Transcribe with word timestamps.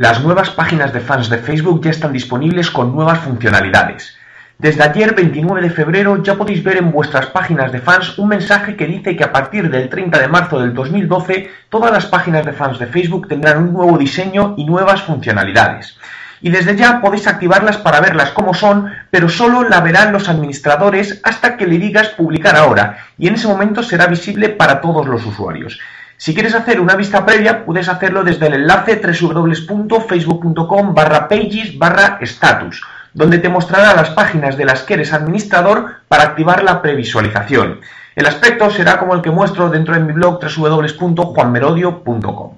Las 0.00 0.24
nuevas 0.24 0.48
páginas 0.48 0.94
de 0.94 1.00
fans 1.00 1.28
de 1.28 1.36
Facebook 1.36 1.82
ya 1.84 1.90
están 1.90 2.14
disponibles 2.14 2.70
con 2.70 2.90
nuevas 2.90 3.18
funcionalidades. 3.18 4.16
Desde 4.56 4.82
ayer 4.82 5.14
29 5.14 5.60
de 5.60 5.68
febrero 5.68 6.22
ya 6.22 6.36
podéis 6.36 6.64
ver 6.64 6.78
en 6.78 6.90
vuestras 6.90 7.26
páginas 7.26 7.70
de 7.70 7.80
fans 7.80 8.18
un 8.18 8.28
mensaje 8.28 8.76
que 8.76 8.86
dice 8.86 9.14
que 9.14 9.24
a 9.24 9.30
partir 9.30 9.68
del 9.68 9.90
30 9.90 10.18
de 10.18 10.28
marzo 10.28 10.58
del 10.58 10.72
2012 10.72 11.50
todas 11.68 11.92
las 11.92 12.06
páginas 12.06 12.46
de 12.46 12.54
fans 12.54 12.78
de 12.78 12.86
Facebook 12.86 13.28
tendrán 13.28 13.62
un 13.62 13.74
nuevo 13.74 13.98
diseño 13.98 14.54
y 14.56 14.64
nuevas 14.64 15.02
funcionalidades. 15.02 15.98
Y 16.40 16.48
desde 16.48 16.76
ya 16.76 17.02
podéis 17.02 17.26
activarlas 17.26 17.76
para 17.76 18.00
verlas 18.00 18.30
como 18.30 18.54
son, 18.54 18.90
pero 19.10 19.28
solo 19.28 19.68
la 19.68 19.82
verán 19.82 20.14
los 20.14 20.30
administradores 20.30 21.20
hasta 21.24 21.58
que 21.58 21.66
le 21.66 21.76
digas 21.76 22.08
publicar 22.08 22.56
ahora, 22.56 23.04
y 23.18 23.28
en 23.28 23.34
ese 23.34 23.48
momento 23.48 23.82
será 23.82 24.06
visible 24.06 24.48
para 24.48 24.80
todos 24.80 25.06
los 25.06 25.26
usuarios. 25.26 25.78
Si 26.20 26.32
quieres 26.34 26.54
hacer 26.54 26.80
una 26.82 26.96
vista 26.96 27.24
previa, 27.24 27.64
puedes 27.64 27.88
hacerlo 27.88 28.22
desde 28.22 28.48
el 28.48 28.52
enlace 28.52 29.00
www.facebook.com 29.22 30.94
barra 30.94 31.28
pages 31.28 31.78
barra 31.78 32.18
status, 32.20 32.82
donde 33.14 33.38
te 33.38 33.48
mostrará 33.48 33.94
las 33.94 34.10
páginas 34.10 34.58
de 34.58 34.66
las 34.66 34.82
que 34.82 34.92
eres 34.92 35.14
administrador 35.14 35.94
para 36.08 36.24
activar 36.24 36.62
la 36.62 36.82
previsualización. 36.82 37.80
El 38.14 38.26
aspecto 38.26 38.68
será 38.68 38.98
como 38.98 39.14
el 39.14 39.22
que 39.22 39.30
muestro 39.30 39.70
dentro 39.70 39.94
de 39.94 40.00
mi 40.00 40.12
blog 40.12 40.40
www.juanmerodio.com. 40.44 42.50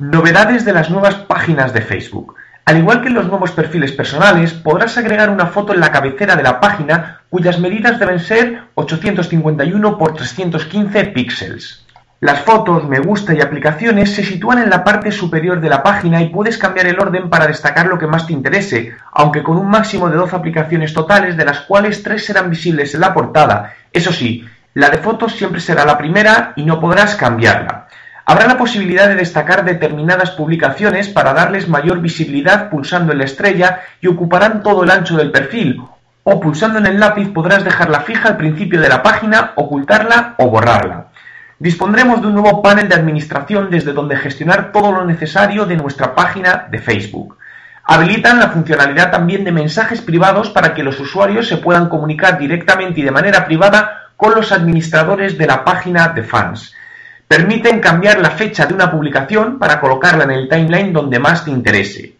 Novedades 0.00 0.64
de 0.64 0.72
las 0.72 0.88
nuevas 0.88 1.16
páginas 1.16 1.74
de 1.74 1.82
Facebook. 1.82 2.36
Al 2.64 2.78
igual 2.78 3.02
que 3.02 3.08
en 3.08 3.14
los 3.14 3.26
nuevos 3.26 3.50
perfiles 3.50 3.92
personales, 3.92 4.54
podrás 4.54 4.96
agregar 4.96 5.28
una 5.28 5.48
foto 5.48 5.74
en 5.74 5.80
la 5.80 5.92
cabecera 5.92 6.34
de 6.34 6.44
la 6.44 6.60
página 6.60 7.20
cuyas 7.28 7.58
medidas 7.58 7.98
deben 7.98 8.20
ser 8.20 8.62
851 8.74 9.98
x 10.00 10.16
315 10.16 11.04
píxeles. 11.08 11.81
Las 12.22 12.42
fotos, 12.42 12.88
me 12.88 13.00
gusta 13.00 13.34
y 13.34 13.40
aplicaciones 13.40 14.14
se 14.14 14.22
sitúan 14.22 14.60
en 14.60 14.70
la 14.70 14.84
parte 14.84 15.10
superior 15.10 15.60
de 15.60 15.68
la 15.68 15.82
página 15.82 16.22
y 16.22 16.28
puedes 16.28 16.56
cambiar 16.56 16.86
el 16.86 17.00
orden 17.00 17.28
para 17.28 17.48
destacar 17.48 17.88
lo 17.88 17.98
que 17.98 18.06
más 18.06 18.28
te 18.28 18.32
interese, 18.32 18.94
aunque 19.10 19.42
con 19.42 19.56
un 19.56 19.68
máximo 19.68 20.08
de 20.08 20.14
12 20.14 20.36
aplicaciones 20.36 20.94
totales, 20.94 21.36
de 21.36 21.44
las 21.44 21.62
cuales 21.62 22.04
3 22.04 22.24
serán 22.24 22.48
visibles 22.48 22.94
en 22.94 23.00
la 23.00 23.12
portada. 23.12 23.74
Eso 23.92 24.12
sí, 24.12 24.48
la 24.74 24.90
de 24.90 24.98
fotos 24.98 25.32
siempre 25.32 25.60
será 25.60 25.84
la 25.84 25.98
primera 25.98 26.52
y 26.54 26.62
no 26.62 26.78
podrás 26.78 27.16
cambiarla. 27.16 27.88
Habrá 28.24 28.46
la 28.46 28.56
posibilidad 28.56 29.08
de 29.08 29.16
destacar 29.16 29.64
determinadas 29.64 30.30
publicaciones 30.30 31.08
para 31.08 31.34
darles 31.34 31.68
mayor 31.68 32.00
visibilidad 32.00 32.70
pulsando 32.70 33.10
en 33.10 33.18
la 33.18 33.24
estrella 33.24 33.80
y 34.00 34.06
ocuparán 34.06 34.62
todo 34.62 34.84
el 34.84 34.92
ancho 34.92 35.16
del 35.16 35.32
perfil, 35.32 35.82
o 36.22 36.38
pulsando 36.38 36.78
en 36.78 36.86
el 36.86 37.00
lápiz 37.00 37.32
podrás 37.32 37.64
dejarla 37.64 38.02
fija 38.02 38.28
al 38.28 38.36
principio 38.36 38.80
de 38.80 38.88
la 38.88 39.02
página, 39.02 39.54
ocultarla 39.56 40.36
o 40.38 40.48
borrarla. 40.50 41.08
Dispondremos 41.62 42.20
de 42.20 42.26
un 42.26 42.34
nuevo 42.34 42.60
panel 42.60 42.88
de 42.88 42.96
administración 42.96 43.70
desde 43.70 43.92
donde 43.92 44.16
gestionar 44.16 44.72
todo 44.72 44.90
lo 44.90 45.04
necesario 45.04 45.64
de 45.64 45.76
nuestra 45.76 46.12
página 46.12 46.66
de 46.68 46.80
Facebook. 46.80 47.38
Habilitan 47.84 48.40
la 48.40 48.48
funcionalidad 48.48 49.12
también 49.12 49.44
de 49.44 49.52
mensajes 49.52 50.00
privados 50.00 50.50
para 50.50 50.74
que 50.74 50.82
los 50.82 50.98
usuarios 50.98 51.46
se 51.46 51.58
puedan 51.58 51.88
comunicar 51.88 52.36
directamente 52.36 52.98
y 52.98 53.04
de 53.04 53.12
manera 53.12 53.46
privada 53.46 54.08
con 54.16 54.34
los 54.34 54.50
administradores 54.50 55.38
de 55.38 55.46
la 55.46 55.62
página 55.62 56.08
de 56.08 56.24
fans. 56.24 56.74
Permiten 57.28 57.78
cambiar 57.78 58.18
la 58.18 58.32
fecha 58.32 58.66
de 58.66 58.74
una 58.74 58.90
publicación 58.90 59.60
para 59.60 59.78
colocarla 59.78 60.24
en 60.24 60.32
el 60.32 60.48
timeline 60.48 60.92
donde 60.92 61.20
más 61.20 61.44
te 61.44 61.52
interese. 61.52 62.16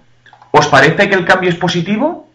¿Os 0.50 0.66
parece 0.66 1.08
que 1.08 1.14
el 1.14 1.24
cambio 1.24 1.48
es 1.48 1.56
positivo? 1.56 2.28